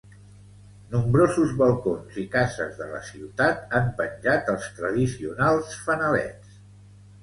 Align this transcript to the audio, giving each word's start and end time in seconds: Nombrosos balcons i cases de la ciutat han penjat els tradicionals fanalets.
Nombrosos 0.93 1.51
balcons 1.59 2.17
i 2.25 2.25
cases 2.37 2.75
de 2.81 2.89
la 2.95 3.03
ciutat 3.13 3.79
han 3.81 3.95
penjat 4.03 4.53
els 4.57 4.69
tradicionals 4.83 5.81
fanalets. 5.89 6.63